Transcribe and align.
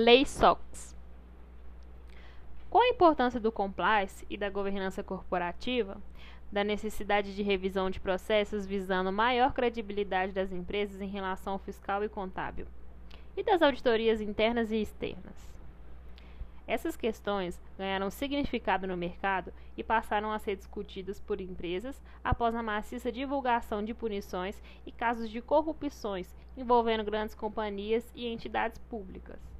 Lei 0.00 0.24
SOX. 0.24 0.96
Com 2.70 2.78
a 2.78 2.86
importância 2.86 3.40
do 3.40 3.50
compliance 3.50 4.24
e 4.30 4.36
da 4.36 4.48
governança 4.48 5.02
corporativa, 5.02 6.00
da 6.52 6.62
necessidade 6.62 7.34
de 7.34 7.42
revisão 7.42 7.90
de 7.90 7.98
processos 7.98 8.64
visando 8.64 9.10
maior 9.10 9.52
credibilidade 9.52 10.30
das 10.30 10.52
empresas 10.52 11.00
em 11.00 11.08
relação 11.08 11.54
ao 11.54 11.58
fiscal 11.58 12.04
e 12.04 12.08
contábil, 12.08 12.68
e 13.36 13.42
das 13.42 13.60
auditorias 13.60 14.20
internas 14.20 14.70
e 14.70 14.80
externas. 14.80 15.34
Essas 16.64 16.96
questões 16.96 17.60
ganharam 17.76 18.08
significado 18.08 18.86
no 18.86 18.96
mercado 18.96 19.52
e 19.76 19.82
passaram 19.82 20.30
a 20.30 20.38
ser 20.38 20.54
discutidas 20.54 21.18
por 21.18 21.40
empresas 21.40 22.00
após 22.22 22.54
a 22.54 22.62
maciça 22.62 23.10
divulgação 23.10 23.84
de 23.84 23.92
punições 23.94 24.62
e 24.86 24.92
casos 24.92 25.28
de 25.28 25.42
corrupções 25.42 26.32
envolvendo 26.56 27.02
grandes 27.02 27.34
companhias 27.34 28.08
e 28.14 28.28
entidades 28.28 28.78
públicas. 28.78 29.57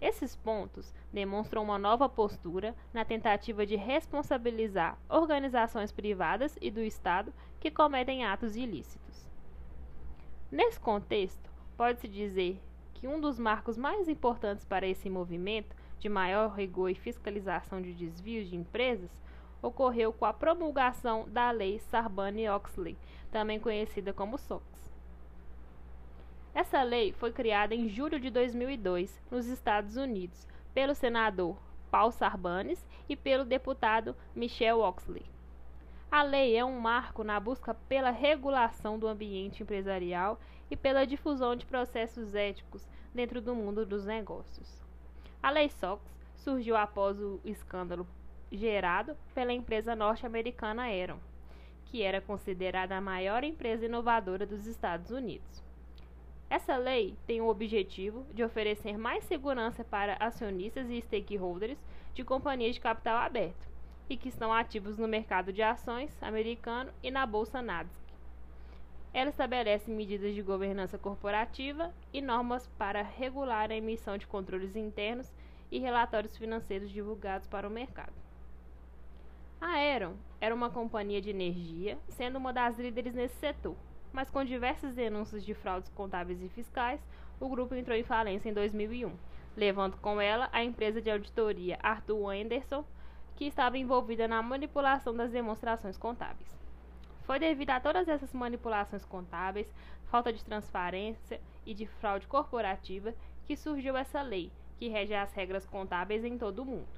Esses 0.00 0.36
pontos 0.36 0.92
demonstram 1.12 1.62
uma 1.62 1.78
nova 1.78 2.08
postura 2.08 2.74
na 2.92 3.04
tentativa 3.04 3.64
de 3.64 3.76
responsabilizar 3.76 4.98
organizações 5.08 5.90
privadas 5.90 6.56
e 6.60 6.70
do 6.70 6.80
Estado 6.80 7.32
que 7.58 7.70
cometem 7.70 8.24
atos 8.24 8.56
ilícitos. 8.56 9.30
Nesse 10.50 10.78
contexto, 10.78 11.50
pode-se 11.76 12.08
dizer 12.08 12.60
que 12.94 13.08
um 13.08 13.20
dos 13.20 13.38
marcos 13.38 13.76
mais 13.76 14.08
importantes 14.08 14.64
para 14.64 14.86
esse 14.86 15.08
movimento 15.08 15.74
de 15.98 16.08
maior 16.08 16.54
rigor 16.54 16.90
e 16.90 16.94
fiscalização 16.94 17.80
de 17.80 17.92
desvios 17.92 18.48
de 18.48 18.56
empresas 18.56 19.10
ocorreu 19.62 20.12
com 20.12 20.24
a 20.26 20.32
promulgação 20.32 21.26
da 21.28 21.50
Lei 21.50 21.78
Sarbanes-Oxley, 21.78 22.96
também 23.30 23.58
conhecida 23.58 24.12
como 24.12 24.38
SOX. 24.38 24.85
Essa 26.56 26.82
lei 26.82 27.12
foi 27.12 27.32
criada 27.32 27.74
em 27.74 27.86
julho 27.86 28.18
de 28.18 28.30
2002 28.30 29.20
nos 29.30 29.44
Estados 29.44 29.98
Unidos 29.98 30.48
pelo 30.72 30.94
senador 30.94 31.58
Paul 31.90 32.10
Sarbanes 32.10 32.82
e 33.06 33.14
pelo 33.14 33.44
deputado 33.44 34.16
Michel 34.34 34.80
Oxley. 34.80 35.26
A 36.10 36.22
lei 36.22 36.56
é 36.56 36.64
um 36.64 36.80
marco 36.80 37.22
na 37.22 37.38
busca 37.38 37.74
pela 37.74 38.10
regulação 38.10 38.98
do 38.98 39.06
ambiente 39.06 39.62
empresarial 39.62 40.40
e 40.70 40.76
pela 40.78 41.06
difusão 41.06 41.54
de 41.54 41.66
processos 41.66 42.34
éticos 42.34 42.88
dentro 43.14 43.42
do 43.42 43.54
mundo 43.54 43.84
dos 43.84 44.06
negócios. 44.06 44.82
A 45.42 45.50
Lei 45.50 45.68
SOX 45.68 46.02
surgiu 46.36 46.74
após 46.74 47.20
o 47.20 47.38
escândalo 47.44 48.08
gerado 48.50 49.14
pela 49.34 49.52
empresa 49.52 49.94
norte-americana 49.94 50.90
Enron, 50.90 51.18
que 51.84 52.02
era 52.02 52.22
considerada 52.22 52.96
a 52.96 53.00
maior 53.02 53.44
empresa 53.44 53.84
inovadora 53.84 54.46
dos 54.46 54.66
Estados 54.66 55.10
Unidos. 55.10 55.65
Essa 56.56 56.78
lei 56.78 57.14
tem 57.26 57.42
o 57.42 57.48
objetivo 57.48 58.24
de 58.32 58.42
oferecer 58.42 58.96
mais 58.96 59.22
segurança 59.24 59.84
para 59.84 60.16
acionistas 60.18 60.88
e 60.88 61.02
stakeholders 61.02 61.78
de 62.14 62.24
companhias 62.24 62.74
de 62.74 62.80
capital 62.80 63.18
aberto 63.18 63.68
e 64.08 64.16
que 64.16 64.30
estão 64.30 64.50
ativos 64.50 64.96
no 64.96 65.06
mercado 65.06 65.52
de 65.52 65.60
ações 65.60 66.10
americano 66.22 66.90
e 67.02 67.10
na 67.10 67.26
bolsa 67.26 67.60
Nasdaq. 67.60 68.00
Ela 69.12 69.28
estabelece 69.28 69.90
medidas 69.90 70.34
de 70.34 70.40
governança 70.40 70.96
corporativa 70.96 71.92
e 72.10 72.22
normas 72.22 72.66
para 72.78 73.02
regular 73.02 73.70
a 73.70 73.76
emissão 73.76 74.16
de 74.16 74.26
controles 74.26 74.74
internos 74.74 75.30
e 75.70 75.78
relatórios 75.78 76.38
financeiros 76.38 76.90
divulgados 76.90 77.46
para 77.46 77.68
o 77.68 77.70
mercado. 77.70 78.14
A 79.60 79.72
Aeron 79.72 80.14
era 80.40 80.54
uma 80.54 80.70
companhia 80.70 81.20
de 81.20 81.28
energia, 81.28 81.98
sendo 82.08 82.38
uma 82.38 82.50
das 82.50 82.78
líderes 82.78 83.12
nesse 83.12 83.36
setor, 83.36 83.76
mas 84.16 84.30
com 84.30 84.42
diversas 84.42 84.94
denúncias 84.94 85.44
de 85.44 85.52
fraudes 85.52 85.90
contábeis 85.90 86.40
e 86.40 86.48
fiscais, 86.48 86.98
o 87.38 87.50
grupo 87.50 87.74
entrou 87.74 87.94
em 87.94 88.02
falência 88.02 88.48
em 88.48 88.54
2001, 88.54 89.14
levando 89.54 89.98
com 89.98 90.18
ela 90.18 90.48
a 90.54 90.64
empresa 90.64 91.02
de 91.02 91.10
auditoria 91.10 91.78
Arthur 91.82 92.30
Anderson, 92.30 92.82
que 93.36 93.44
estava 93.44 93.76
envolvida 93.76 94.26
na 94.26 94.40
manipulação 94.40 95.14
das 95.14 95.30
demonstrações 95.30 95.98
contábeis. 95.98 96.58
Foi 97.24 97.38
devido 97.38 97.68
a 97.68 97.78
todas 97.78 98.08
essas 98.08 98.32
manipulações 98.32 99.04
contábeis, 99.04 99.70
falta 100.06 100.32
de 100.32 100.42
transparência 100.42 101.38
e 101.66 101.74
de 101.74 101.86
fraude 101.86 102.26
corporativa 102.26 103.14
que 103.44 103.54
surgiu 103.54 103.98
essa 103.98 104.22
lei, 104.22 104.50
que 104.78 104.88
rege 104.88 105.12
as 105.12 105.30
regras 105.34 105.66
contábeis 105.66 106.24
em 106.24 106.38
todo 106.38 106.60
o 106.60 106.64
mundo. 106.64 106.88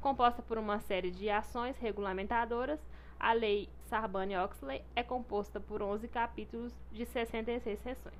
Composta 0.00 0.40
por 0.40 0.56
uma 0.56 0.78
série 0.78 1.10
de 1.10 1.28
ações 1.28 1.76
regulamentadoras, 1.78 2.78
a 3.24 3.32
Lei 3.32 3.70
Sarbanes-Oxley 3.84 4.84
é 4.94 5.02
composta 5.02 5.58
por 5.58 5.80
11 5.80 6.06
capítulos 6.08 6.74
de 6.92 7.06
66 7.06 7.80
seções. 7.80 8.14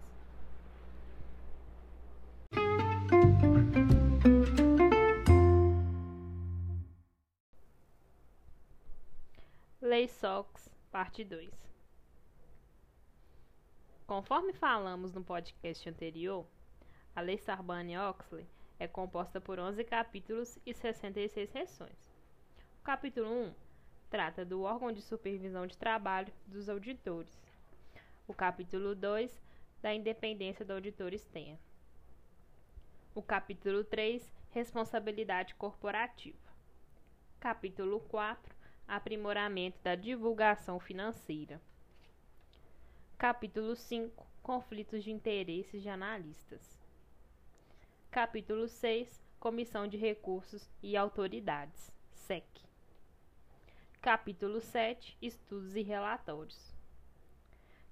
Lei 9.83 10.09
SOX 10.09 10.71
Parte 10.91 11.23
2 11.23 11.51
Conforme 14.07 14.55
falamos 14.55 15.13
no 15.13 15.23
podcast 15.23 15.87
anterior, 15.87 16.47
a 17.15 17.21
Lei 17.21 17.37
Sarbanes-Oxley 17.37 18.47
é 18.79 18.89
composta 18.89 19.39
por 19.39 19.61
11 19.61 19.85
capítulos 19.85 20.59
e 20.65 20.73
66 20.73 21.51
seções. 21.51 22.15
O 22.81 22.83
capítulo 22.83 23.29
1 23.29 23.64
trata 24.11 24.45
do 24.45 24.63
órgão 24.63 24.93
de 24.93 25.03
supervisão 25.03 25.67
de 25.67 25.77
trabalho 25.77 26.33
dos 26.47 26.69
auditores. 26.69 27.41
O 28.27 28.35
capítulo 28.35 28.95
2 28.95 29.43
da 29.83 29.95
independência 29.95 30.65
do 30.65 30.73
auditor 30.73 31.13
externo. 31.13 31.59
O 33.15 33.23
capítulo 33.23 33.85
3 33.85 34.33
responsabilidade 34.51 35.55
corporativa. 35.57 36.39
Capítulo 37.41 38.01
4 38.01 38.55
aprimoramento 38.87 39.79
da 39.83 39.95
divulgação 39.95 40.79
financeira. 40.79 41.61
Capítulo 43.19 43.75
5 43.75 44.27
Conflitos 44.43 45.03
de 45.03 45.11
interesses 45.11 45.83
de 45.83 45.89
analistas. 45.89 46.79
Capítulo 48.11 48.69
6 48.69 49.25
Comissão 49.41 49.87
de 49.87 49.97
Recursos 49.97 50.71
e 50.83 50.97
Autoridades 50.97 51.93
SEC. 52.13 52.64
Capítulo 54.05 54.61
7 54.61 55.17
Estudos 55.23 55.75
e 55.75 55.81
relatórios. 55.81 56.75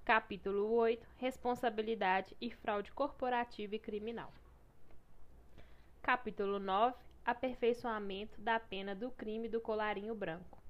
Capítulo 0.05 0.71
8 0.71 1.09
Responsabilidade 1.17 2.37
e 2.39 2.51
fraude 2.51 2.93
corporativa 2.93 3.77
e 3.77 3.79
criminal. 3.79 4.31
Capítulo 6.03 6.59
9 6.59 6.95
Aperfeiçoamento 7.25 8.39
da 8.43 8.61
pena 8.61 8.95
do 8.95 9.11
crime 9.11 9.49
do 9.49 9.59
colarinho 9.59 10.15
branco. 10.15 10.63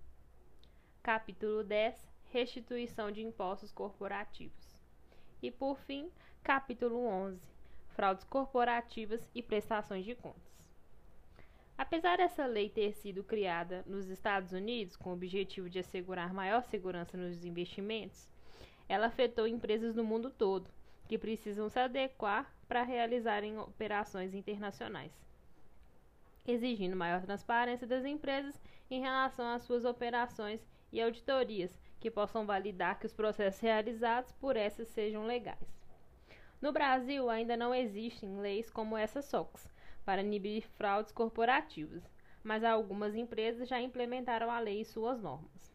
Capítulo 1.03 1.65
10 1.65 2.09
Restituição 2.31 3.11
de 3.11 3.21
impostos 3.21 3.73
corporativos. 3.73 4.79
E 5.43 5.51
por 5.51 5.77
fim, 5.77 6.09
capítulo 6.45 7.05
11 7.05 7.43
Fraudes 7.97 8.23
corporativas 8.23 9.29
e 9.35 9.43
prestações 9.43 10.05
de 10.05 10.15
contas. 10.15 10.62
Apesar 11.83 12.19
dessa 12.19 12.47
lei 12.47 12.71
ter 12.71 12.93
sido 12.93 13.25
criada 13.25 13.83
nos 13.89 14.09
Estados 14.09 14.53
Unidos 14.53 14.95
com 14.95 15.11
o 15.11 15.15
objetivo 15.15 15.69
de 15.69 15.81
assegurar 15.81 16.33
maior 16.33 16.63
segurança 16.63 17.17
nos 17.17 17.45
investimentos, 17.45 18.29
ela 18.89 19.09
afetou 19.09 19.49
empresas 19.49 19.93
no 19.97 20.05
mundo 20.05 20.31
todo 20.31 20.71
que 21.09 21.19
precisam 21.19 21.69
se 21.69 21.81
adequar 21.81 22.55
para 22.69 22.85
realizarem 22.85 23.59
operações 23.59 24.33
internacionais, 24.33 25.11
exigindo 26.47 26.95
maior 26.95 27.21
transparência 27.21 27.85
das 27.85 28.05
empresas 28.05 28.63
em 28.89 29.01
relação 29.01 29.45
às 29.45 29.65
suas 29.65 29.85
operações 29.85 30.65
e 30.93 31.03
auditorias 31.03 31.77
que 31.99 32.13
possam 32.13 32.47
validar 32.47 33.01
que 33.01 33.07
os 33.07 33.13
processos 33.13 33.61
realizados 33.61 34.31
por 34.31 34.57
essas 34.57 34.87
sejam 34.87 35.27
legais. 35.27 35.83
No 36.61 36.71
Brasil, 36.71 37.29
ainda 37.29 37.57
não 37.57 37.75
existem 37.75 38.39
leis 38.39 38.71
como 38.71 38.97
essa 38.97 39.21
SOX 39.21 39.69
para 40.05 40.23
inibir 40.23 40.69
fraudes 40.77 41.13
corporativas, 41.13 42.03
mas 42.43 42.65
algumas 42.65 43.15
empresas 43.15 43.69
já 43.69 43.81
implementaram 43.81 44.51
a 44.51 44.59
lei 44.59 44.81
e 44.81 44.85
suas 44.85 45.21
normas. 45.21 45.73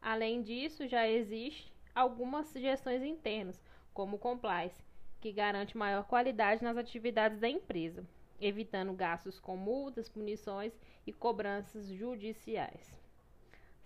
Além 0.00 0.42
disso, 0.42 0.86
já 0.86 1.08
existe 1.08 1.72
algumas 1.94 2.52
gestões 2.52 3.02
internas, 3.02 3.60
como 3.92 4.16
o 4.16 4.18
compliance, 4.18 4.84
que 5.20 5.32
garante 5.32 5.76
maior 5.76 6.04
qualidade 6.04 6.62
nas 6.62 6.76
atividades 6.76 7.40
da 7.40 7.48
empresa, 7.48 8.06
evitando 8.40 8.92
gastos 8.92 9.40
com 9.40 9.56
multas, 9.56 10.08
punições 10.08 10.72
e 11.06 11.12
cobranças 11.12 11.88
judiciais. 11.88 12.96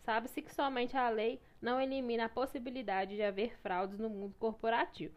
Sabe-se 0.03 0.43
que 0.43 0.55
somente 0.55 0.97
a 0.97 1.09
lei 1.09 1.41
não 1.61 1.81
elimina 1.81 2.25
a 2.25 2.29
possibilidade 2.29 3.15
de 3.15 3.23
haver 3.23 3.57
fraudes 3.59 3.99
no 3.99 4.11
mundo 4.11 4.35
corporativo, 4.39 5.15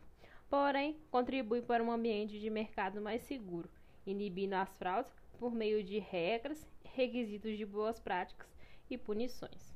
porém 0.49 0.97
contribui 1.09 1.61
para 1.61 1.83
um 1.83 1.91
ambiente 1.91 2.39
de 2.39 2.49
mercado 2.49 3.01
mais 3.01 3.23
seguro, 3.23 3.69
inibindo 4.05 4.53
as 4.53 4.69
fraudes 4.77 5.13
por 5.37 5.53
meio 5.53 5.83
de 5.83 5.99
regras, 5.99 6.65
requisitos 6.83 7.57
de 7.57 7.65
boas 7.65 7.99
práticas 7.99 8.47
e 8.89 8.97
punições. 8.97 9.74